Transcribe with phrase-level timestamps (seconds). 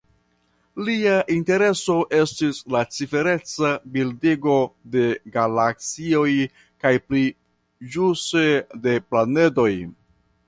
[0.85, 4.55] Lia intereso estis la cifereca bildigo
[4.95, 5.03] de
[5.35, 6.29] galaksioj
[6.85, 7.23] kaj pli
[7.97, 8.47] ĵuse
[8.87, 9.71] de planedoj.